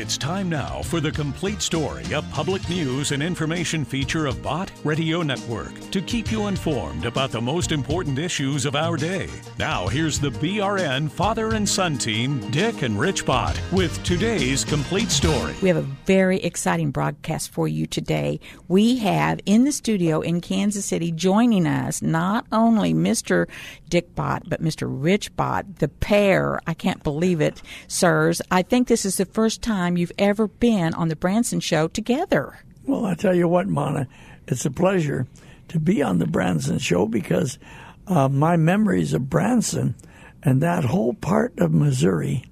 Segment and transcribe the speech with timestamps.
[0.00, 4.72] It's time now for the complete story, a public news and information feature of Bott
[4.82, 9.28] Radio Network to keep you informed about the most important issues of our day.
[9.58, 15.10] Now, here's the BRN father and son team, Dick and Rich Bott, with today's complete
[15.10, 15.54] story.
[15.60, 18.40] We have a very exciting broadcast for you today.
[18.68, 23.50] We have in the studio in Kansas City joining us not only Mr.
[23.90, 24.86] Dick Bott, but Mr.
[24.88, 26.58] Rich Bott, the pair.
[26.66, 28.40] I can't believe it, sirs.
[28.50, 31.88] I think this is the first time time you've ever been on the Branson Show
[31.88, 32.60] together.
[32.86, 34.06] Well, I tell you what, Monna,
[34.46, 35.26] it's a pleasure
[35.68, 37.58] to be on the Branson Show because
[38.06, 39.96] uh, my memories of Branson
[40.44, 42.44] and that whole part of Missouri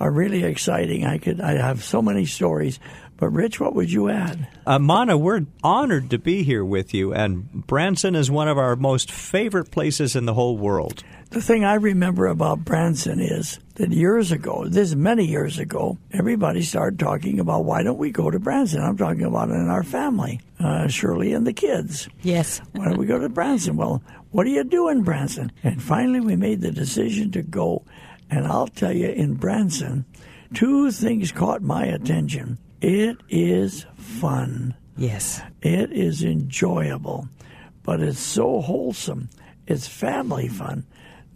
[0.00, 1.04] are really exciting.
[1.04, 2.80] I could I have so many stories.
[3.18, 4.46] But Rich, what would you add?
[4.64, 8.76] Uh, Monna, we're honored to be here with you, and Branson is one of our
[8.76, 11.02] most favorite places in the whole world.
[11.30, 16.62] The thing I remember about Branson is that years ago, this many years ago, everybody
[16.62, 18.82] started talking about why don't we go to Branson?
[18.82, 22.08] I'm talking about it in our family, uh, Shirley and the kids.
[22.22, 22.60] Yes.
[22.72, 23.76] why don't we go to Branson?
[23.76, 25.50] Well, what do you do in Branson?
[25.64, 27.82] And finally, we made the decision to go.
[28.30, 30.04] And I'll tell you, in Branson,
[30.54, 32.58] two things caught my attention.
[32.80, 34.74] It is fun.
[34.96, 35.40] Yes.
[35.62, 37.28] It is enjoyable,
[37.82, 39.30] but it's so wholesome.
[39.66, 40.86] It's family fun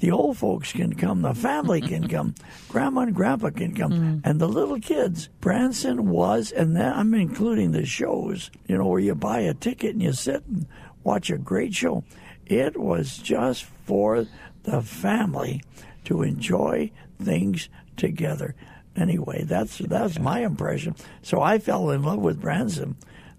[0.02, 2.34] the old folks can come, the family can come,
[2.68, 4.20] grandma and grandpa can come, mm.
[4.24, 5.28] and the little kids.
[5.40, 9.92] Branson was, and then I'm including the shows, you know, where you buy a ticket
[9.92, 10.66] and you sit and
[11.04, 12.02] watch a great show.
[12.46, 14.26] It was just for
[14.64, 15.62] the family
[16.06, 16.90] to enjoy
[17.20, 18.56] things together.
[18.96, 20.94] Anyway, that's that's my impression.
[21.22, 22.96] So I fell in love with Branson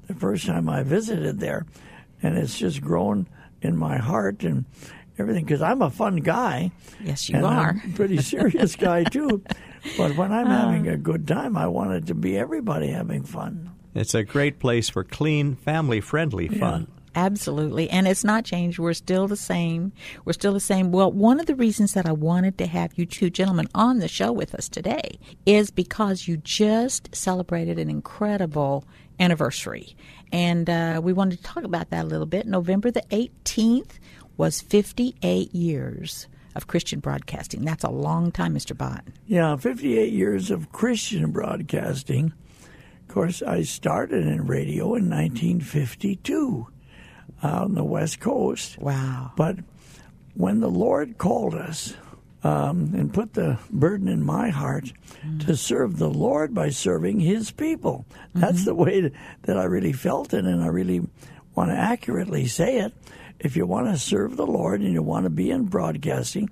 [0.07, 1.65] the first time I visited there,
[2.21, 3.27] and it's just grown
[3.61, 4.65] in my heart and
[5.17, 6.71] everything because I'm a fun guy.
[7.03, 7.69] Yes, you and are.
[7.69, 9.43] I'm a pretty serious guy too.
[9.97, 13.23] But when I'm uh, having a good time, I want it to be everybody having
[13.23, 13.71] fun.
[13.93, 16.87] It's a great place for clean, family friendly fun.
[17.15, 17.89] Absolutely.
[17.89, 18.79] And it's not changed.
[18.79, 19.91] We're still the same.
[20.25, 20.91] We're still the same.
[20.91, 24.07] Well, one of the reasons that I wanted to have you two gentlemen on the
[24.07, 28.85] show with us today is because you just celebrated an incredible
[29.19, 29.95] anniversary.
[30.31, 32.47] And uh, we wanted to talk about that a little bit.
[32.47, 33.99] November the 18th
[34.37, 37.63] was 58 years of Christian broadcasting.
[37.63, 38.75] That's a long time, Mr.
[38.75, 39.03] Bott.
[39.27, 42.33] Yeah, 58 years of Christian broadcasting.
[43.01, 46.67] Of course, I started in radio in 1952
[47.43, 48.77] out on the West Coast.
[48.79, 49.31] Wow.
[49.35, 49.57] But
[50.33, 51.93] when the Lord called us
[52.43, 54.91] um, and put the burden in my heart
[55.25, 55.45] mm.
[55.45, 58.65] to serve the Lord by serving His people, that's mm-hmm.
[58.65, 59.11] the way
[59.43, 61.01] that I really felt it, and I really
[61.55, 62.93] want to accurately say it
[63.39, 66.49] if you want to serve the Lord and you want to be in broadcasting,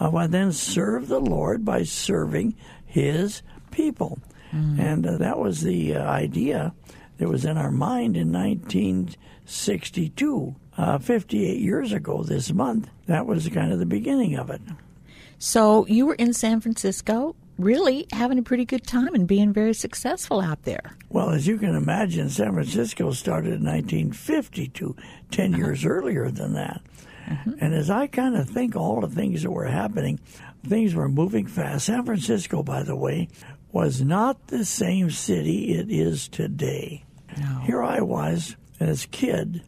[0.00, 2.54] uh, well, then serve the Lord by serving
[2.86, 4.18] His people.
[4.52, 4.78] Mm.
[4.78, 6.74] And uh, that was the uh, idea
[7.18, 8.32] that was in our mind in
[9.44, 12.88] 1962, uh, 58 years ago this month.
[13.06, 14.60] That was kind of the beginning of it.
[15.38, 19.74] So you were in San Francisco really having a pretty good time and being very
[19.74, 20.96] successful out there.
[21.10, 24.96] Well, as you can imagine, San Francisco started in 1952,
[25.30, 25.58] 10 uh-huh.
[25.58, 26.80] years earlier than that.
[27.28, 27.52] Uh-huh.
[27.60, 30.20] And as I kind of think all the things that were happening,
[30.66, 31.86] things were moving fast.
[31.86, 33.28] San Francisco, by the way,
[33.72, 37.04] was not the same city it is today.
[37.38, 37.60] No.
[37.60, 38.56] Here I was
[38.88, 39.62] as a kid,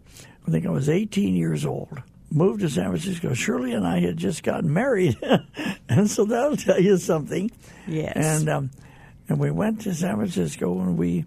[0.47, 2.03] I think I was 18 years old
[2.35, 3.33] moved to San Francisco.
[3.33, 5.17] Shirley and I had just gotten married,
[5.89, 7.51] and so that'll tell you something.
[7.87, 8.13] Yes.
[8.17, 8.71] And um,
[9.29, 11.25] and we went to San Francisco, and we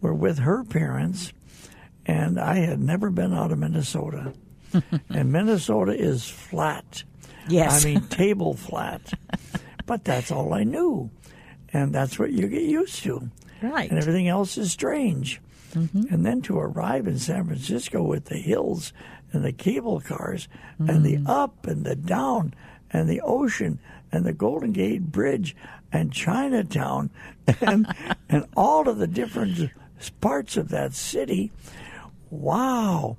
[0.00, 1.32] were with her parents.
[2.04, 4.32] And I had never been out of Minnesota,
[5.08, 7.04] and Minnesota is flat.
[7.48, 7.84] Yes.
[7.84, 9.00] I mean table flat.
[9.86, 11.10] but that's all I knew,
[11.72, 13.30] and that's what you get used to.
[13.62, 13.88] Right.
[13.88, 15.40] And everything else is strange.
[15.74, 16.12] Mm-hmm.
[16.12, 18.92] And then to arrive in San Francisco with the hills
[19.32, 20.48] and the cable cars
[20.80, 20.88] mm.
[20.88, 21.28] and the mm.
[21.28, 22.54] up and the down
[22.90, 23.78] and the ocean
[24.10, 25.56] and the Golden Gate Bridge
[25.90, 27.10] and Chinatown
[27.60, 27.86] and
[28.28, 29.70] and all of the different
[30.20, 31.50] parts of that city.
[32.30, 33.16] Wow.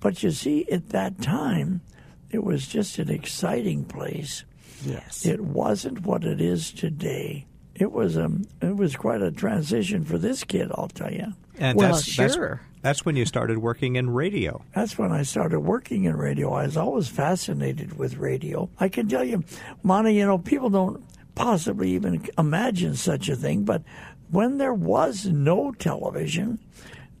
[0.00, 1.82] But you see, at that time,
[2.30, 4.44] it was just an exciting place.
[4.84, 5.26] Yes.
[5.26, 7.46] It wasn't what it is today.
[7.74, 11.32] It was um it was quite a transition for this kid, I'll tell you.
[11.58, 12.26] And well, that's, sure.
[12.26, 14.64] That's, that's when you started working in radio.
[14.74, 16.52] That's when I started working in radio.
[16.52, 18.70] I was always fascinated with radio.
[18.78, 19.44] I can tell you,
[19.82, 23.82] Monty, you know, people don't possibly even imagine such a thing, but
[24.30, 26.58] when there was no television,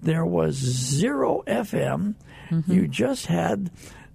[0.02, 2.14] there was zero FM.
[2.48, 2.72] Mm-hmm.
[2.72, 3.70] You just had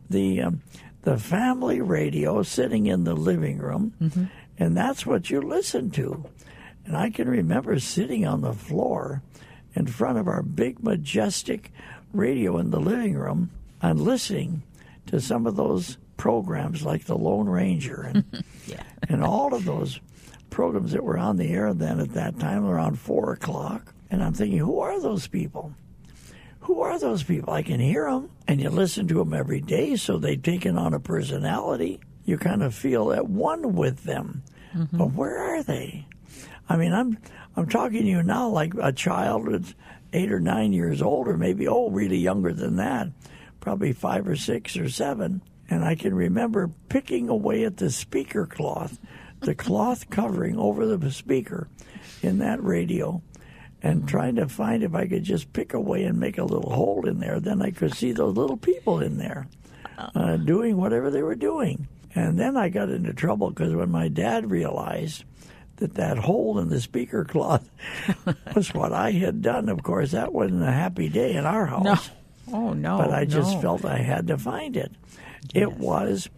[0.10, 0.62] the um,
[1.04, 4.26] the family radio sitting in the living room, mm-hmm.
[4.58, 6.26] And that's what you listen to.
[6.86, 9.22] And I can remember sitting on the floor
[9.74, 11.72] in front of our big, majestic
[12.14, 14.64] radio in the living room and listening
[15.08, 18.84] to some of those programs like The Lone Ranger and, Yeah.
[19.10, 20.00] and all of those
[20.50, 23.94] programs that were on the air then at that time around four o'clock.
[24.10, 25.74] And I'm thinking, who are those people?
[26.62, 27.54] Who are those people?
[27.54, 30.94] I can hear them, and you listen to them every day, so they've taken on
[30.94, 32.00] a personality.
[32.26, 34.44] You kind of feel at one with them.
[34.76, 34.98] Mm-hmm.
[34.98, 36.06] But where are they?
[36.68, 37.18] I mean, I'm
[37.56, 39.74] I'm talking to you now like a child that's
[40.14, 43.10] eight or nine years old, or maybe oh, really younger than that,
[43.60, 45.42] probably five or six or seven.
[45.70, 49.00] And I can remember picking away at the speaker cloth,
[49.40, 51.68] the cloth covering over the speaker
[52.22, 53.22] in that radio,
[53.82, 54.08] and mm-hmm.
[54.08, 57.20] trying to find if I could just pick away and make a little hole in
[57.20, 57.40] there.
[57.40, 59.48] Then I could see those little people in there
[59.98, 61.88] uh, uh doing whatever they were doing.
[62.16, 65.26] And then I got into trouble because when my dad realized
[65.78, 67.70] that that hole in the speaker cloth
[68.56, 71.84] was what I had done, of course, that wasn't a happy day in our house.
[71.84, 71.98] No.
[72.54, 72.98] Oh no.
[72.98, 73.62] But I just no.
[73.62, 74.92] felt I had to find it.
[75.54, 76.30] It was.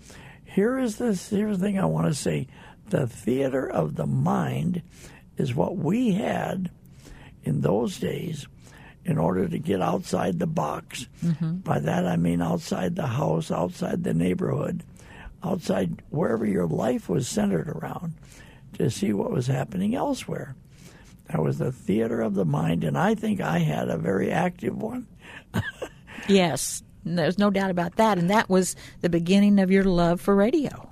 [0.46, 1.30] Here is this.
[1.30, 2.48] Here's the thing I want to say:
[2.90, 4.82] the theater of the mind
[5.38, 6.72] is what we had
[7.44, 8.48] in those days
[9.06, 11.08] in order to get outside the box.
[11.24, 11.58] Mm-hmm.
[11.58, 14.84] By that I mean outside the house, outside the neighborhood,
[15.44, 18.14] outside wherever your life was centered around
[18.74, 20.56] to see what was happening elsewhere.
[21.32, 24.82] That was the theater of the mind, and I think I had a very active
[24.82, 25.08] one.
[26.28, 26.84] Yes.
[27.06, 28.18] There's no doubt about that.
[28.18, 30.90] And that was the beginning of your love for radio.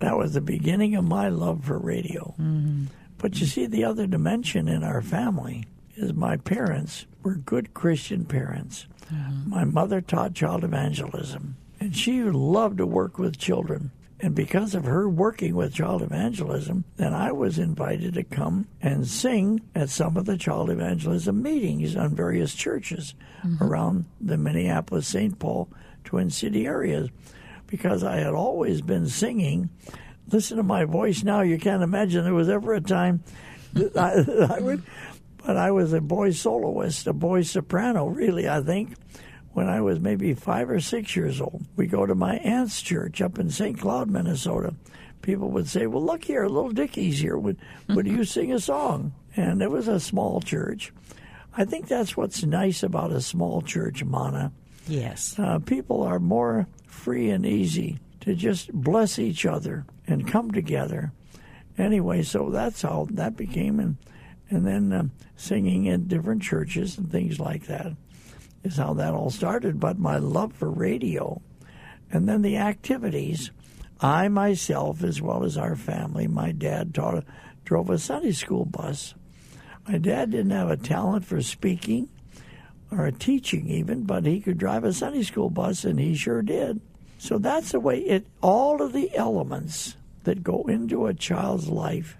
[0.00, 2.34] That was the beginning of my love for radio.
[2.40, 2.86] Mm-hmm.
[3.18, 5.64] But you see, the other dimension in our family
[5.94, 8.86] is my parents were good Christian parents.
[9.12, 9.50] Mm-hmm.
[9.50, 13.90] My mother taught child evangelism, and she loved to work with children.
[14.20, 19.04] And because of her working with child evangelism, then I was invited to come and
[19.04, 23.64] sing at some of the child evangelism meetings on various churches mm-hmm.
[23.64, 25.36] around the Minneapolis, St.
[25.40, 25.68] Paul,
[26.04, 27.10] Twin City areas
[27.66, 29.68] because I had always been singing.
[30.30, 31.40] Listen to my voice now.
[31.40, 33.24] You can't imagine there was ever a time
[33.72, 34.84] that I, that I would,
[35.44, 38.94] but I was a boy soloist, a boy soprano, really, I think,
[39.52, 41.64] when I was maybe five or six years old.
[41.76, 43.78] We go to my aunt's church up in St.
[43.78, 44.74] Cloud, Minnesota.
[45.20, 47.36] People would say, Well, look here, little Dickie's here.
[47.36, 47.58] Would,
[47.90, 49.12] would you sing a song?
[49.36, 50.92] And it was a small church.
[51.56, 54.52] I think that's what's nice about a small church, Monna
[54.88, 55.38] Yes.
[55.38, 61.12] uh, people are more free and easy to just bless each other and come together.
[61.78, 63.96] Anyway, so that's how that became, and
[64.50, 67.92] and then um, singing in different churches and things like that
[68.64, 69.80] is how that all started.
[69.80, 71.40] But my love for radio,
[72.10, 73.50] and then the activities.
[74.00, 77.24] I myself, as well as our family, my dad taught,
[77.64, 79.14] drove a Sunday school bus.
[79.86, 82.08] My dad didn't have a talent for speaking
[82.90, 86.80] or teaching even, but he could drive a Sunday school bus, and he sure did.
[87.18, 88.26] So that's the way it.
[88.40, 92.16] All of the elements that go into a child's life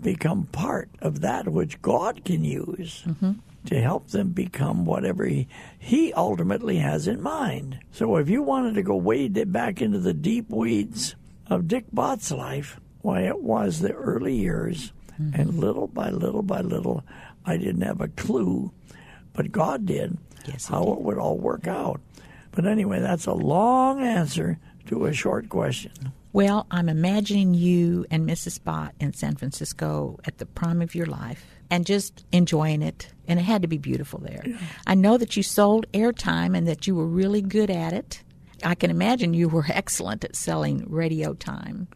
[0.00, 3.32] become part of that which God can use mm-hmm.
[3.66, 5.48] To help them become whatever he,
[5.78, 7.78] he ultimately has in mind.
[7.90, 11.14] So if you wanted to go wade back into the deep weeds
[11.48, 15.40] of Dick Bott's life, why it was the early years, mm-hmm.
[15.40, 17.04] and little by little by little,
[17.44, 18.72] I didn't have a clue,
[19.32, 22.00] but God did Yes, how it would all work out.
[22.52, 26.12] But anyway, that's a long answer to a short question.
[26.32, 28.62] Well, I'm imagining you and Mrs.
[28.62, 33.08] Bott in San Francisco at the prime of your life and just enjoying it.
[33.28, 34.44] And it had to be beautiful there.
[34.86, 38.22] I know that you sold airtime and that you were really good at it.
[38.64, 41.88] I can imagine you were excellent at selling radio time.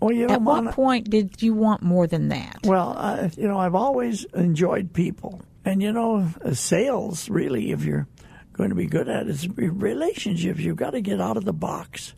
[0.00, 2.58] Well, you know, At what point did you want more than that?
[2.64, 7.82] Well, uh, you know, I've always enjoyed people, and you know, uh, sales really, if
[7.82, 8.06] you're
[8.52, 10.60] going to be good at it, is relationships.
[10.60, 12.12] You've got to get out of the box.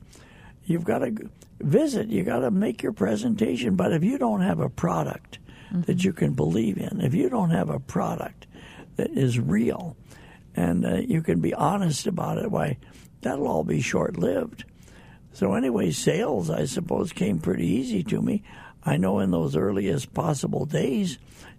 [0.64, 1.30] You've got to
[1.60, 2.08] visit.
[2.08, 3.76] You got to make your presentation.
[3.76, 5.38] But if you don't have a product
[5.72, 8.46] that you can believe in, if you don't have a product
[8.96, 9.96] that is real,
[10.54, 12.78] and uh, you can be honest about it, why,
[13.22, 14.64] that'll all be short-lived.
[15.32, 18.42] So anyway, sales, I suppose, came pretty easy to me.
[18.84, 21.18] I know in those earliest possible days,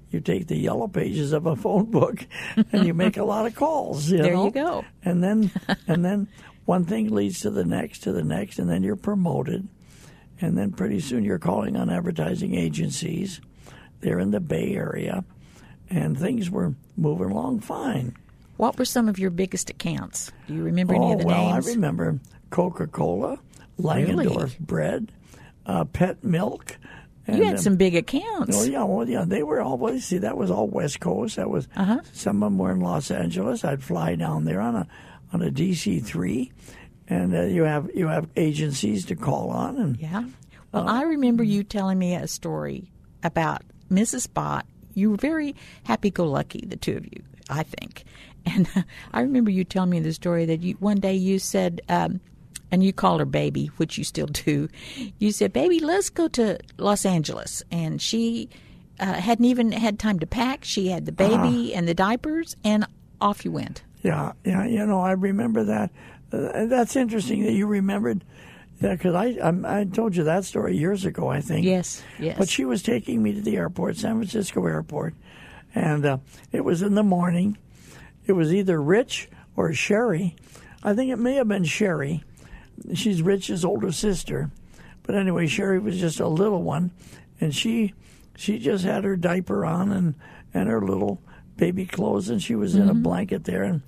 [0.09, 2.25] you take the yellow pages of a phone book
[2.71, 4.09] and you make a lot of calls.
[4.09, 4.45] You There know?
[4.45, 4.85] you go.
[5.03, 5.51] And then,
[5.87, 6.27] and then
[6.65, 9.67] one thing leads to the next, to the next, and then you're promoted.
[10.41, 13.41] And then pretty soon you're calling on advertising agencies.
[14.01, 15.23] They're in the Bay Area,
[15.89, 18.15] and things were moving along fine.
[18.57, 20.31] What were some of your biggest accounts?
[20.47, 21.67] Do you remember any oh, of the well, names?
[21.67, 23.39] I remember Coca Cola,
[23.79, 25.11] Langendorf bread,
[25.65, 26.77] uh, Pet Milk,
[27.35, 28.57] you had um, some big accounts.
[28.57, 29.99] Oh yeah, well yeah, they were all.
[29.99, 31.35] See, that was all West Coast.
[31.35, 31.99] That was Uh-huh.
[32.13, 33.63] some of them were in Los Angeles.
[33.63, 34.87] I'd fly down there on a
[35.31, 36.51] on a DC three,
[37.07, 40.23] and uh, you have you have agencies to call on, and Yeah.
[40.71, 42.91] Well, I remember you telling me a story
[43.23, 44.31] about Mrs.
[44.31, 44.65] Bott.
[44.95, 48.03] You were very happy-go-lucky, the two of you, I think.
[48.45, 48.67] And
[49.13, 52.19] I remember you telling me the story that you one day you said, um,
[52.71, 54.67] and you called her baby, which you still do.
[55.19, 58.49] You said, "Baby, let's go to Los Angeles," and she
[58.99, 60.63] uh, hadn't even had time to pack.
[60.63, 62.85] She had the baby and the diapers, and
[63.21, 63.83] off you went.
[64.03, 65.91] Yeah, yeah, you know, I remember that.
[66.31, 68.23] Uh, that's interesting that you remembered.
[68.81, 71.65] Yeah, because I, I I told you that story years ago, I think.
[71.65, 72.37] Yes, yes.
[72.37, 75.15] But she was taking me to the airport, San Francisco airport,
[75.75, 76.17] and uh,
[76.51, 77.57] it was in the morning.
[78.25, 80.35] It was either Rich or Sherry.
[80.81, 82.23] I think it may have been Sherry.
[82.93, 84.49] She's Rich's older sister,
[85.03, 86.91] but anyway, Sherry was just a little one,
[87.41, 87.93] and she
[88.37, 90.15] she just had her diaper on and
[90.53, 91.21] and her little
[91.57, 93.81] baby clothes, and she was in a blanket there, and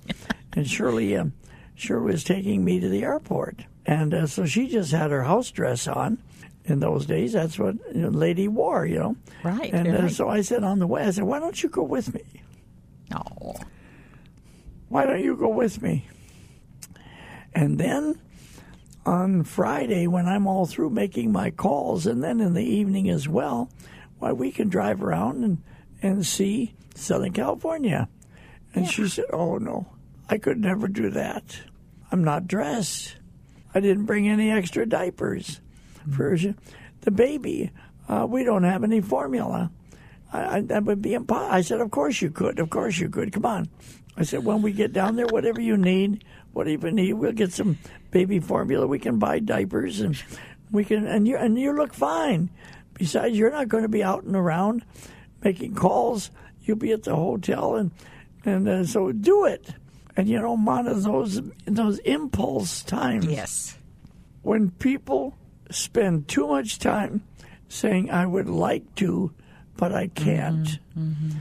[0.52, 1.32] and Shirley um,
[1.74, 5.50] Shirley was taking me to the airport, and uh, so she just had her house
[5.50, 6.18] dress on.
[6.64, 9.16] In those days, that's what you know, lady wore, you know.
[9.42, 10.12] Right, And uh, right.
[10.12, 12.22] so I said on the way, I said, "Why don't you go with me?
[13.12, 13.56] Oh,
[14.88, 16.06] Why don't you go with me?"
[17.52, 18.20] And then
[19.04, 23.28] on Friday, when I'm all through making my calls, and then in the evening as
[23.28, 23.68] well,
[24.20, 25.62] why we can drive around and
[26.00, 28.08] and see Southern California.
[28.74, 29.86] And she said, "Oh no,
[30.28, 31.58] I could never do that.
[32.12, 33.16] I'm not dressed.
[33.74, 35.60] I didn't bring any extra diapers
[36.10, 36.36] for
[37.00, 37.70] the baby.
[38.08, 39.70] Uh, we don't have any formula.
[40.32, 42.58] I, I, that would be impossible." I said, "Of course you could.
[42.58, 43.32] Of course you could.
[43.32, 43.68] Come on."
[44.16, 47.52] I said, "When we get down there, whatever you need, whatever you need, we'll get
[47.52, 47.78] some
[48.10, 48.86] baby formula.
[48.86, 50.22] We can buy diapers, and
[50.70, 52.50] we can and you and you look fine.
[52.94, 54.84] Besides, you're not going to be out and around
[55.42, 56.30] making calls.
[56.62, 57.90] You'll be at the hotel, and
[58.44, 59.74] and uh, so do it.
[60.16, 63.78] And you know, Monna, those those impulse times yes.
[64.42, 65.36] when people
[65.70, 67.22] spend too much time
[67.68, 69.32] saying, I would like to,
[69.76, 70.66] but I can't.
[70.66, 71.00] Mm-hmm.
[71.00, 71.38] Mm-hmm.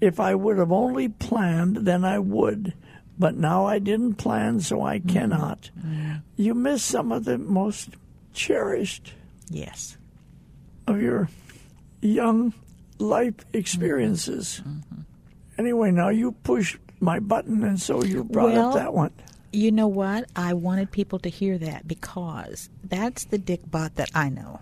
[0.00, 2.74] If I would have only planned, then I would.
[3.18, 5.08] But now I didn't plan, so I mm-hmm.
[5.08, 5.70] cannot.
[6.36, 7.90] You miss some of the most
[8.32, 9.12] cherished
[9.50, 9.96] Yes.
[10.86, 11.28] of your
[12.00, 12.54] young
[12.98, 14.62] life experiences.
[15.58, 19.12] Anyway, now you push my button, and so you brought Well- up that one.
[19.52, 20.28] You know what?
[20.34, 24.58] I wanted people to hear that because that's the Dick Bott that I know.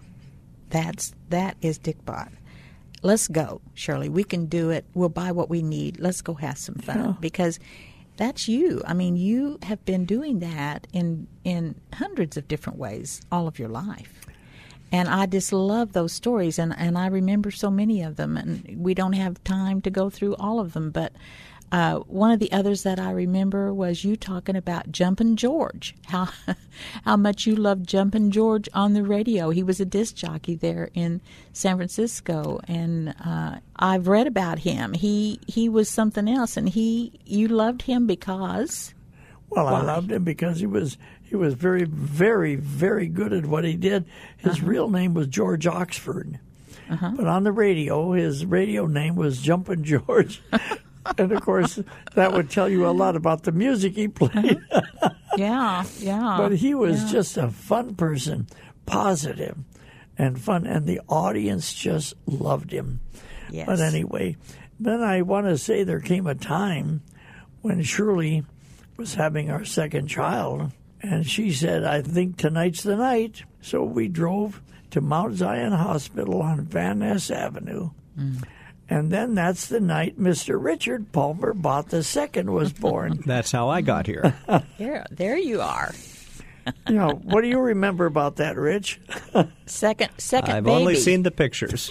[0.69, 2.31] That's that is Dick Bott.
[3.03, 4.11] Let's go, Shirley.
[4.11, 4.85] We can do it.
[4.95, 5.99] We'll buy what we need.
[5.99, 7.59] Let's go have some fun because
[8.19, 8.83] that's you.
[8.87, 13.59] I mean, you have been doing that in in hundreds of different ways all of
[13.59, 14.27] your life.
[14.93, 18.37] And I just love those stories, and, and I remember so many of them.
[18.37, 21.15] And we don't have time to go through all of them, but
[21.73, 26.29] uh, one of the others that I remember was you talking about Jumpin' George, how
[27.05, 29.51] how much you loved Jumpin' George on the radio.
[29.51, 31.21] He was a disc jockey there in
[31.55, 34.93] San Francisco, and uh, I've read about him.
[34.93, 38.95] He he was something else, and he you loved him because
[39.49, 43.65] Well, I loved him because he was he was very, very, very good at what
[43.65, 44.05] he did.
[44.37, 44.67] His Uh-huh.
[44.67, 46.39] real name was George Oxford,
[46.91, 50.43] but on the radio, his radio name was Jumpin' George.
[51.19, 51.79] and of course,
[52.15, 54.61] that would tell you a lot about the music he played.
[55.37, 56.37] yeah yeah.
[56.39, 57.11] but he was yeah.
[57.11, 58.47] just a fun person,
[58.87, 59.57] positive
[60.19, 63.01] and fun, and the audience just loved him.
[63.51, 63.67] yes.
[63.67, 64.37] But anyway,
[64.79, 67.03] then I want to say there came a time
[67.63, 68.45] when Shirley
[68.97, 73.43] was having our second child, and she said, I think tonight's the night.
[73.61, 77.91] So we drove to Mount Zion Hospital on Van Ness Avenue.
[78.19, 78.45] Mm.
[78.89, 80.63] And then that's the night Mr.
[80.63, 83.23] Richard Palmer Bott the second was born.
[83.27, 84.35] That's how I got here.
[84.79, 85.93] there there you are.
[86.89, 89.01] you know, what do you remember about that, Rich?
[89.67, 90.77] Second second I've baby.
[90.77, 91.91] only seen the pictures.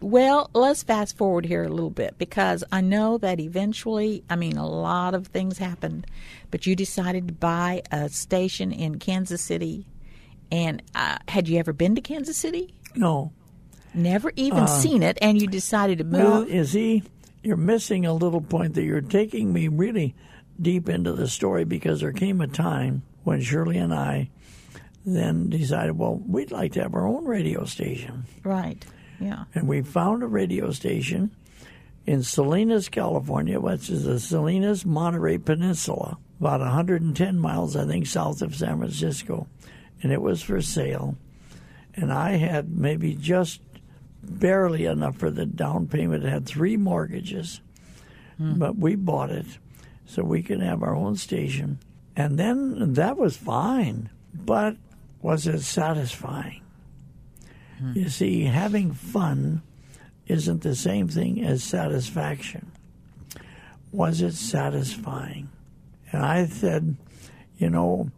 [0.00, 4.56] Well, let's fast forward here a little bit because I know that eventually, I mean,
[4.56, 6.06] a lot of things happened,
[6.50, 9.86] but you decided to buy a station in Kansas City.
[10.52, 12.74] And uh, had you ever been to Kansas City?
[12.94, 13.32] No.
[13.96, 16.20] Never even seen it, and you decided to move.
[16.20, 17.02] Uh, Well, is he?
[17.42, 20.14] You're missing a little point that you're taking me really
[20.60, 24.30] deep into the story because there came a time when Shirley and I
[25.04, 28.24] then decided, well, we'd like to have our own radio station.
[28.44, 28.84] right.
[29.18, 29.44] Yeah.
[29.54, 31.30] And we found a radio station
[32.04, 38.42] in Salinas, California, which is the Salinas Monterey Peninsula, about 110 miles, I think, south
[38.42, 39.46] of San Francisco.
[40.02, 41.16] And it was for sale.
[41.94, 43.60] and I had maybe just
[44.26, 46.24] barely enough for the down payment.
[46.24, 47.60] It had three mortgages,
[48.38, 48.58] hmm.
[48.58, 49.46] but we bought it
[50.04, 51.78] so we could have our own station.
[52.14, 54.76] And then that was fine, but
[55.20, 56.62] was it satisfying?
[57.78, 57.92] Hmm.
[57.94, 59.62] You see, having fun
[60.26, 62.72] isn't the same thing as satisfaction.
[63.92, 65.48] Was it satisfying?
[66.12, 66.96] And I said,
[67.58, 68.10] you know,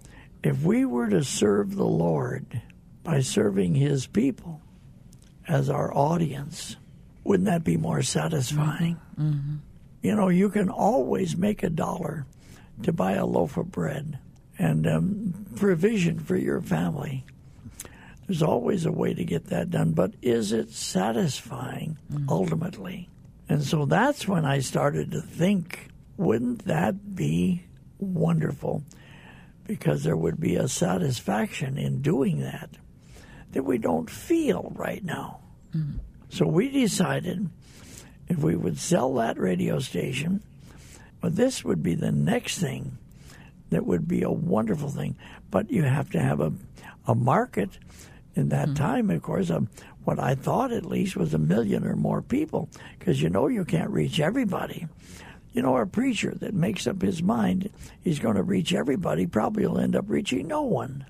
[0.43, 2.63] if we were to serve the Lord
[3.03, 4.61] by serving His people
[5.49, 6.77] as our audience,
[7.25, 8.99] wouldn't that be more satisfying?
[10.03, 12.27] You know, you can always make a dollar
[12.83, 14.19] to buy a loaf of bread
[14.59, 17.25] and um, provision for your family.
[18.27, 23.09] There's always a way to get that done, but is it satisfying ultimately?
[23.49, 25.89] And so that's when I started to think,
[26.19, 27.65] wouldn't that be
[27.99, 28.85] wonderful?
[29.67, 32.71] Because there would be a satisfaction in doing that
[33.53, 35.41] that we don't feel right now.
[36.31, 37.49] So we decided
[38.29, 40.43] if we would sell that radio station,
[41.21, 42.99] but this would be the next thing
[43.71, 45.17] that would be a wonderful thing.
[45.51, 46.53] But you have to have a,
[47.07, 47.71] a market
[48.35, 49.51] in that time, of course.
[49.51, 49.69] Um,
[50.05, 53.65] what I thought at least was a million or more people, because you know you
[53.65, 54.87] can't reach everybody.
[55.53, 57.71] You know, a preacher that makes up his mind
[58.03, 61.05] he's going to reach everybody probably will end up reaching no one.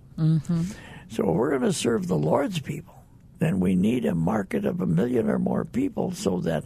[1.09, 2.95] So if we're going to serve the Lord's people,
[3.39, 6.65] then we need a market of a million or more people so that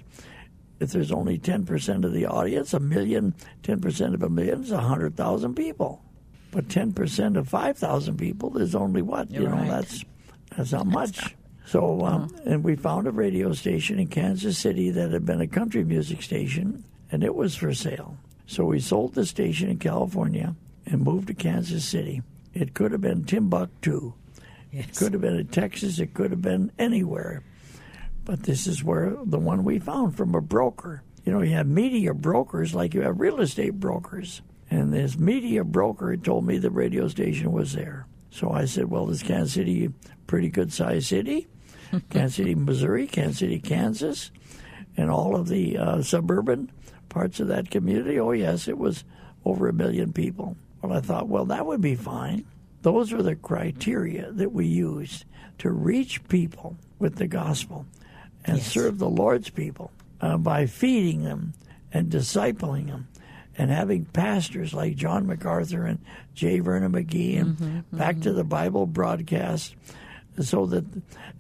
[0.81, 5.55] if there's only 10% of the audience, a million, 10% of a million is 100,000
[5.55, 6.03] people.
[6.51, 9.31] But 10% of 5,000 people is only what?
[9.31, 9.69] you know, right.
[9.69, 10.05] that's
[10.57, 11.35] that's not much.
[11.65, 15.47] So, um, and we found a radio station in Kansas City that had been a
[15.47, 18.19] country music station, and it was for sale.
[18.47, 22.21] So we sold the station in California and moved to Kansas City.
[22.53, 24.13] It could have been Timbuktu.
[24.73, 25.99] It could have been in Texas.
[25.99, 27.43] It could have been anywhere.
[28.25, 31.03] But this is where the one we found from a broker.
[31.25, 34.43] You know, you have media brokers like you have real estate brokers.
[34.71, 38.07] And this media broker told me the radio station was there.
[38.31, 39.93] So I said, well, is Kansas City
[40.27, 41.47] pretty good sized city?
[42.11, 44.31] Kansas City, Missouri, Kansas City, Kansas,
[44.97, 46.71] and all of the uh, suburban
[47.11, 48.19] parts of that community.
[48.19, 49.05] Oh, yes, it was
[49.45, 50.57] over a million people.
[50.81, 52.47] Well, I thought, well, that would be fine.
[52.83, 55.25] Those are the criteria that we used
[55.59, 57.87] to reach people with the gospel
[58.45, 61.55] and serve the Lord's people uh, by feeding them
[61.93, 63.09] and discipling them
[63.57, 66.01] and having pastors like John MacArthur and
[66.35, 66.61] J.
[66.61, 67.97] Vernon McGee and mm-hmm, mm-hmm.
[67.97, 69.75] Back to the Bible broadcast.
[70.41, 70.85] So that,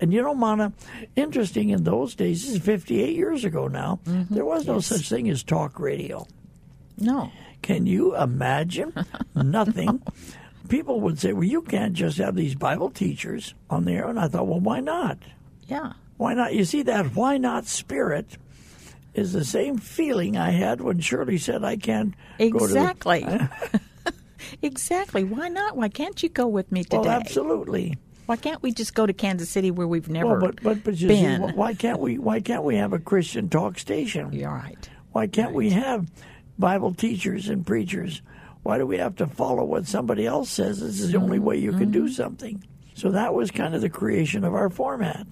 [0.00, 0.72] and you know, Monna,
[1.16, 4.35] interesting in those days, this is 58 years ago now, mm-hmm.
[4.35, 6.26] there was no such thing as talk radio.
[6.98, 7.33] No.
[7.62, 8.92] Can you imagine?
[9.35, 10.02] Nothing.
[10.72, 14.08] People would say, well, you can't just have these Bible teachers on the air.
[14.08, 15.18] And I thought, well, why not?
[15.68, 15.92] Yeah.
[16.16, 16.54] Why not?
[16.54, 18.38] You see, that why not spirit
[19.12, 22.64] is the same feeling I had when Shirley said, I can't go to.
[22.64, 23.26] Exactly.
[24.62, 25.24] exactly.
[25.24, 25.76] Why not?
[25.76, 27.00] Why can't you go with me today?
[27.00, 27.98] Well, absolutely.
[28.24, 30.96] Why can't we just go to Kansas City where we've never Well, but but but
[30.96, 31.54] see, been?
[31.54, 32.16] why can't we?
[32.16, 34.32] Why can't we have a Christian talk station?
[34.32, 34.88] You're right.
[35.12, 36.11] Why can't we have
[36.58, 38.22] Bible teachers and preachers?
[38.62, 40.81] Why do we have to follow what somebody else says?
[40.81, 41.90] This is the only way you can Mm-hmm.
[41.92, 42.62] do something.
[42.94, 45.27] So that was kind of the creation of our format.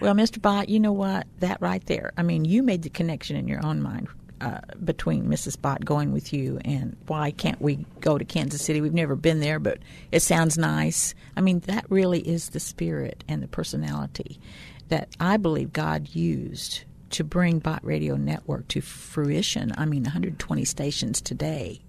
[0.00, 0.40] Well, Mr.
[0.40, 1.26] Bott, you know what?
[1.40, 2.12] That right there.
[2.16, 4.08] I mean, you made the connection in your own mind
[4.40, 5.60] uh, between Mrs.
[5.60, 8.80] Bott going with you and why can't we go to Kansas City?
[8.80, 9.78] We've never been there, but
[10.12, 11.14] it sounds nice.
[11.36, 14.40] I mean, that really is the spirit and the personality
[14.88, 19.72] that I believe God used to bring Bott Radio Network to fruition.
[19.76, 21.80] I mean, 120 stations today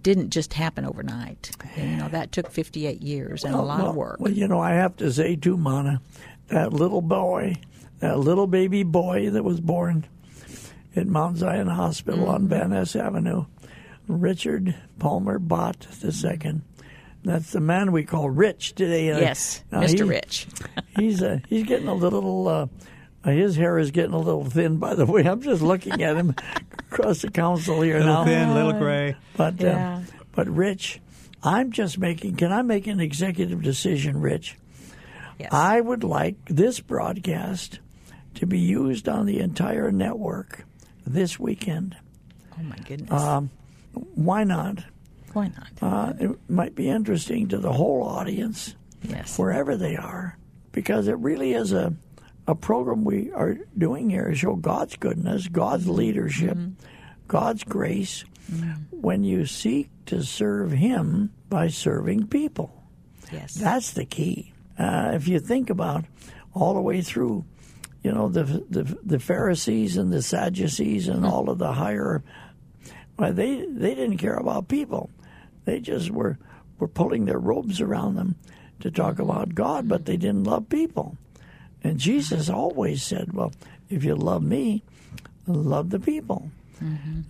[0.00, 1.50] didn't just happen overnight.
[1.76, 4.20] And, you know, that took 58 years and a lot well, of work.
[4.20, 6.00] Well, you know, I have to say too, Monna,
[6.48, 7.56] that little boy,
[8.00, 10.04] that little baby boy that was born
[10.96, 12.48] at Mount Zion Hospital on Mm-hmm.
[12.48, 13.46] Van Ness Avenue,
[14.08, 16.60] Richard Palmer Bott II.
[17.24, 19.12] That's the man we call Rich today.
[19.12, 19.98] Uh, yes, now Mr.
[19.98, 20.46] he- Rich.
[20.98, 22.48] he's uh, he's getting a little.
[22.48, 22.66] Uh,
[23.24, 24.78] his hair is getting a little thin.
[24.78, 26.34] By the way, I'm just looking at him
[26.90, 28.24] across the council here Little now.
[28.24, 29.16] thin, little gray.
[29.36, 29.96] But Yeah.
[29.96, 31.00] um, but Rich,
[31.42, 32.36] I'm just making.
[32.36, 34.56] Can I make an executive decision, Rich?
[35.38, 35.50] Yes.
[35.52, 37.80] I would like this broadcast
[38.36, 40.64] to be used on the entire network
[41.06, 41.96] this weekend.
[42.58, 43.10] oh, my goodness.
[43.20, 43.50] Um,
[44.14, 44.84] why not?
[45.32, 45.68] Why not?
[45.82, 49.38] Uh, it might be interesting to the whole audience, yes.
[49.38, 50.38] wherever they are,
[50.72, 51.92] because it really is a
[52.46, 55.94] a program we are doing here is show God's goodness, God's mm-hmm.
[55.94, 56.72] leadership, mm-hmm.
[57.28, 59.00] God's grace mm-hmm.
[59.00, 62.82] when you seek to serve Him by serving people.
[63.30, 63.54] Yes.
[63.54, 64.52] That's the key.
[64.78, 66.04] uh, if you think about
[66.54, 67.44] all the way through,
[68.02, 72.22] you know, the the, the Pharisees and the Sadducees and all of the higher,
[73.18, 75.10] well, they they didn't care about people.
[75.64, 76.38] They just were
[76.78, 78.34] were pulling their robes around them
[78.80, 81.16] to talk about God, but they didn't love people.
[81.84, 83.52] And Jesus always said, "Well,
[83.90, 84.82] if you love me,
[85.46, 86.50] love the people."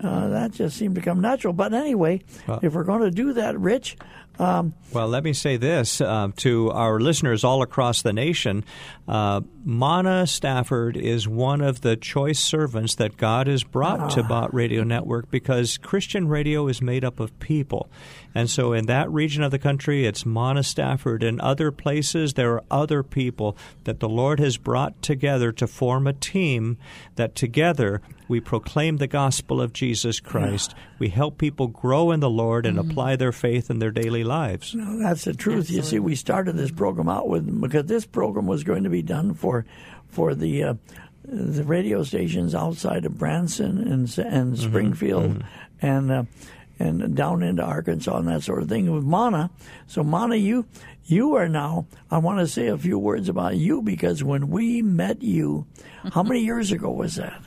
[0.00, 1.52] Uh, that just seemed to come natural.
[1.52, 2.22] But anyway,
[2.62, 3.98] if we're going to do that, Rich,
[4.38, 8.64] um, Well, let me say this uh, to our listeners all across the nation.
[9.06, 14.54] Uh, Monna Stafford is one of the choice servants that God has brought to Bott
[14.54, 17.90] Radio Network because Christian radio is made up of people.
[18.34, 21.22] And so in that region of the country, it's Monna Stafford.
[21.22, 26.06] In other places, there are other people that the Lord has brought together to form
[26.06, 26.78] a team
[27.16, 30.74] that together we proclaim the gospel of Jesus Christ.
[30.98, 34.74] We help people grow in the Lord and apply their faith in their daily lives.
[34.74, 35.70] No, that's the truth.
[35.70, 39.02] You see, we started this program out with because this program was going to be
[39.02, 39.66] done for
[40.08, 40.74] for the uh,
[41.24, 45.44] the radio stations outside of Branson and and Springfield
[45.82, 46.24] and uh,
[46.82, 49.50] and down into Arkansas and that sort of thing with Monna.
[49.86, 50.66] So Monna, you
[51.04, 51.86] you are now.
[52.10, 55.66] I want to say a few words about you because when we met you,
[56.12, 57.42] how many years ago was that?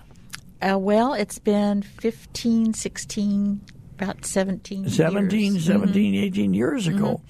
[0.62, 3.62] Uh, well, it's been 15, 16,
[4.00, 5.66] about 17 17, years.
[5.66, 7.22] 17, 18 years ago.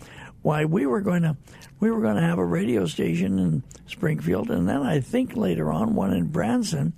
[0.41, 1.35] Why we were going to
[1.79, 5.71] we were going to have a radio station in Springfield, and then I think later
[5.71, 6.93] on one in Branson,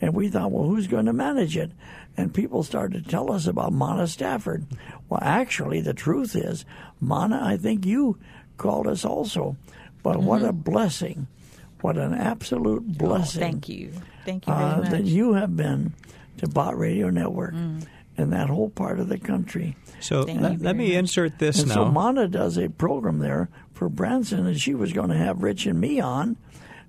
[0.00, 1.72] and we thought, well, who's going to manage it?
[2.18, 4.66] And people started to tell us about Monna Stafford.
[5.08, 6.64] Well, actually, the truth is,
[7.00, 8.18] Monna, I think you
[8.56, 9.56] called us also.
[10.02, 11.28] But what a blessing!
[11.80, 13.04] What an absolute Mm-hmm.
[13.04, 13.40] Oh, blessing!
[13.40, 13.92] thank you.
[14.24, 14.90] Thank you very uh, much.
[14.90, 15.94] that you have been
[16.38, 19.76] to Bott Radio Network and that whole part of the country.
[20.00, 20.96] So Thank let, let me much.
[20.96, 21.74] insert this And now.
[21.74, 25.66] so Monna does a program there for Branson, and she was going to have Rich
[25.66, 26.36] and me on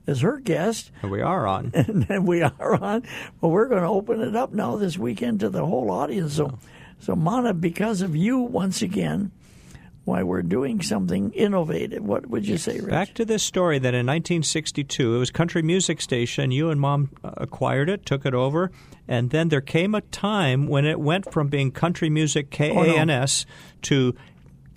[0.07, 1.71] as her guest, we are on.
[1.73, 3.03] and we are on.
[3.41, 6.33] Well, we're going to open it up now this weekend to the whole audience.
[6.33, 6.57] So,
[6.99, 9.31] so Monna, because of you, once again,
[10.09, 12.03] why we're doing something innovative.
[12.03, 12.89] What would you say, Rich?
[12.89, 16.51] Back to this story that in 1962, it was country music station.
[16.51, 18.71] You and mom uh, acquired it, took it over,
[19.07, 23.45] and then there came a time when it went from being country music KANS
[23.83, 24.15] to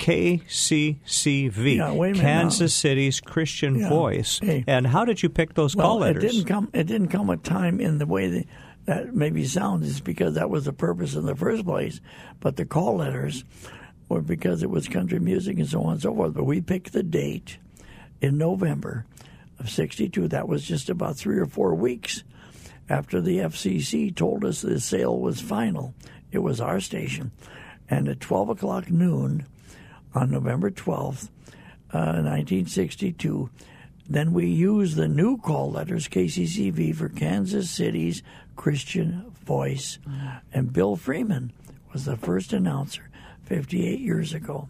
[0.03, 2.75] KCCV, Yeah, minute Kansas.
[2.75, 3.89] City's Christian Yeah.
[3.89, 4.41] Voice.
[4.43, 4.65] Hey.
[4.67, 6.25] And how did you pick those call well, letters?
[6.25, 6.69] it didn't come.
[6.73, 8.47] It didn't come a time in the way that,
[8.87, 9.89] that maybe sounds.
[9.89, 12.01] It's because that was the purpose in the first place.
[12.41, 13.45] But the call letters
[14.09, 16.35] were because it was country music and so on and so forth.
[16.35, 17.59] But we picked the date
[18.21, 19.07] in November
[19.61, 20.27] of '62.
[20.27, 22.25] That was just about three or four weeks
[22.89, 25.95] after the FCC told us the sale was final.
[26.33, 27.31] It was our station,
[27.89, 29.47] and at 12 o'clock noon
[30.15, 31.29] on November 12th,
[31.93, 33.51] uh, 1962.
[34.09, 38.23] Then we used the new call letters, KCCV, for Kansas City's
[38.57, 39.99] Christian Voice.
[40.53, 41.53] And Bill Freeman
[41.93, 43.09] was the first announcer
[43.45, 44.69] 58 years ago.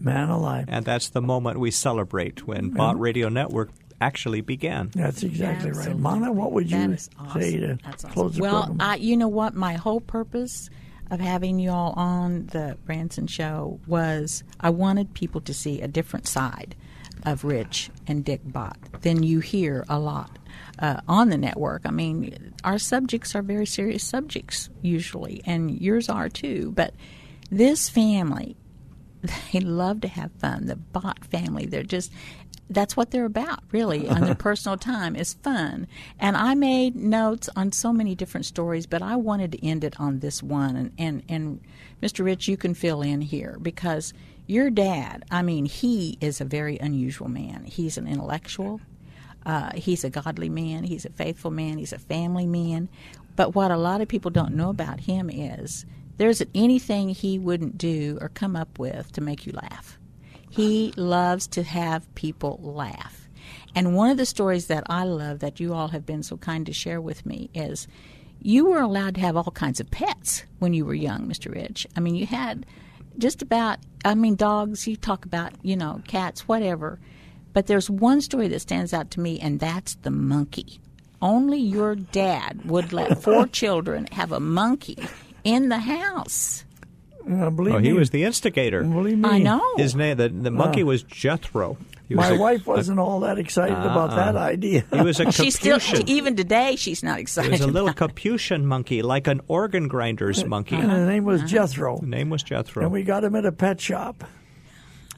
[0.00, 0.64] Man alive.
[0.66, 4.90] and that's the moment we celebrate when Bott Radio Network actually began.
[4.94, 5.78] That's exactly right.
[5.78, 6.02] Absolutely.
[6.02, 7.40] Monna, what would you awesome.
[7.40, 8.10] say to That's awesome.
[8.10, 8.80] close the well, program?
[8.80, 9.54] I, you know what?
[9.54, 10.70] My whole purpose
[11.12, 15.86] of having you all on the Branson show was I wanted people to see a
[15.86, 16.74] different side
[17.24, 20.38] of Rich and Dick Bott than you hear a lot
[20.78, 21.82] uh, on the network.
[21.84, 26.72] I mean, our subjects are very serious subjects usually, and yours are too.
[26.74, 26.94] But
[27.50, 28.56] this family,
[29.52, 30.66] they love to have fun.
[30.66, 32.12] The Bott family, they're just
[32.72, 35.86] that's what they're about, really, on their personal time is fun.
[36.18, 39.98] And I made notes on so many different stories, but I wanted to end it
[40.00, 40.76] on this one.
[40.76, 41.60] And, and, and
[42.02, 42.24] Mr.
[42.24, 44.14] Rich, you can fill in here because
[44.46, 47.64] your dad, I mean, he is a very unusual man.
[47.64, 48.80] He's an intellectual.
[49.44, 50.84] Uh, he's a godly man.
[50.84, 51.78] He's a faithful man.
[51.78, 52.88] He's a family man.
[53.36, 55.84] But what a lot of people don't know about him is
[56.16, 59.98] there isn't anything he wouldn't do or come up with to make you laugh.
[60.50, 63.28] He loves to have people laugh.
[63.74, 66.66] And one of the stories that I love that you all have been so kind
[66.66, 67.88] to share with me is
[68.40, 71.52] you were allowed to have all kinds of pets when you were young, Mr.
[71.52, 71.86] Rich.
[71.96, 72.66] I mean, you had
[73.18, 77.00] just about, I mean, dogs, you talk about, you know, cats, whatever.
[77.52, 80.80] But there's one story that stands out to me, and that's the monkey.
[81.20, 84.98] Only your dad would let four children have a monkey
[85.44, 86.64] in the house.
[87.30, 88.82] Uh, believe Oh, he me, was the instigator.
[88.82, 89.62] Believe me, I know.
[89.76, 91.76] His name, the, the monkey was Jethro.
[92.10, 94.84] Was My a- wife wasn't all that excited about that idea.
[94.92, 96.08] He was a She's still, Capuchin.
[96.08, 97.48] even today, she's not excited.
[97.50, 97.72] He excited.
[97.74, 97.94] was a little.
[97.94, 100.74] Capuchin monkey, like an organ grinder's monkey.
[100.76, 101.38] and his name Uh-huh.
[101.40, 101.98] was Jethro.
[102.00, 102.82] The name was Jethro.
[102.82, 104.24] And we got him at a pet shop.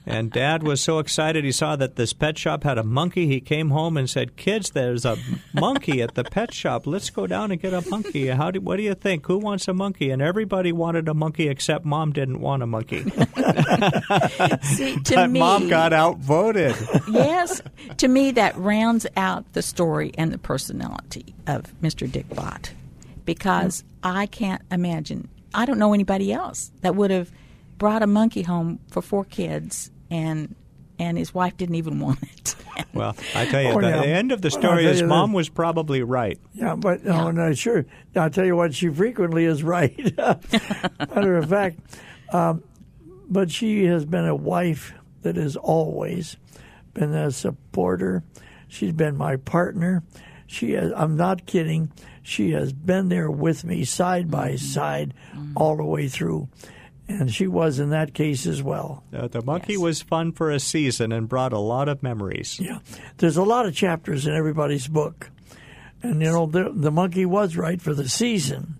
[0.06, 3.26] And Dad was so excited he saw that this pet shop had a monkey.
[3.26, 5.16] He came home and said, "Kids, there's a
[5.54, 6.86] monkey at the pet shop.
[6.86, 8.26] Let's go down and get a monkey.
[8.28, 9.26] How do what do you think?
[9.26, 13.02] Who wants a monkey?" And everybody wanted a monkey except Mom didn't want a monkey.
[14.62, 16.76] See, to but me, Mom got outvoted.
[17.08, 17.62] yes,
[17.96, 22.10] to me that rounds out the story and the personality of Mr.
[22.10, 22.72] Dick Bott,
[23.24, 25.28] because I can't imagine.
[25.54, 27.30] I don't know anybody else that would have
[27.78, 30.54] brought a monkey home for four kids and
[30.98, 32.54] and his wife didn't even want it.
[32.92, 34.00] Well, I tell you, Oh, the, yeah.
[34.02, 35.36] the end of the story I'll is Mom this.
[35.36, 36.38] was probably right.
[36.54, 37.86] Yeah, but no, no, sure.
[38.16, 39.96] I'll tell you what, she frequently is right.
[40.18, 41.78] Matter of fact,
[42.32, 42.62] um,
[43.28, 46.36] but she has been a wife that has always
[46.94, 48.22] been a supporter.
[48.68, 50.02] She's been my partner.
[50.46, 51.92] She has, I'm not kidding.
[52.22, 55.14] She has been there with me side by side
[55.56, 56.48] all the way through.
[57.06, 59.04] And she was in that case as well.
[59.14, 59.82] Uh, the monkey Yes.
[59.82, 62.58] was fun for a season and brought a lot of memories.
[62.58, 62.78] Yeah,
[63.18, 65.30] there's a lot of chapters in everybody's book,
[66.02, 68.76] and you know the the monkey was right for the season,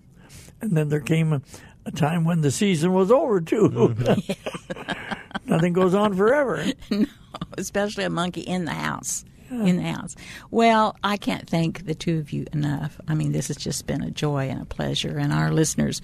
[0.59, 1.41] and then there came a,
[1.85, 3.95] a time when the season was over too.
[5.45, 6.65] Nothing goes on forever.
[7.35, 9.25] No, especially a monkey in the house.
[9.49, 10.15] In the house.
[10.51, 12.99] Well, I can't thank the two of you enough.
[13.07, 15.17] I mean, this has just been a joy and a pleasure.
[15.17, 16.01] And our listeners,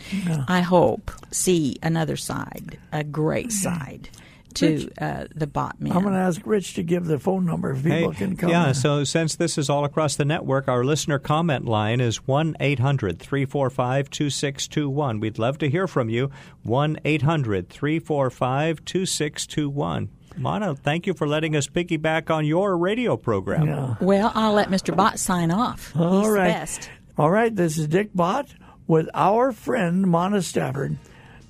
[0.48, 4.10] I hope, see another side, a great side
[4.56, 5.94] to uh, the Bott man.
[5.94, 8.50] I'm going to ask Rich to give the phone number if people can come.
[8.50, 12.58] yeah, so since this is all across the network, our listener comment line is 1
[12.60, 15.20] 800 345 2621.
[15.20, 16.32] We'd love to hear from you.
[16.64, 20.10] 1 800 345 2621.
[20.38, 23.68] Monna, thank you for letting us piggyback on your radio program.
[23.68, 23.96] Yeah.
[24.00, 24.96] well, I'll let Mr.
[24.96, 25.96] Bott sign off.
[25.96, 26.48] All He's right.
[26.48, 26.90] the best.
[27.18, 28.48] All right, this is Dick Bott
[28.88, 30.98] with our friend Monna Stafford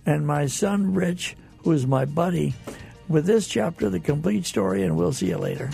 [0.05, 2.53] and my son Rich, who is my buddy,
[3.07, 5.69] with this chapter, The Complete Story, and we'll see you later.